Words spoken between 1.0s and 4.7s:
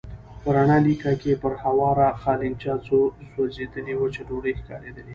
کې پر هواره قالينچه څو سوځېدلې وچې ډوډۍ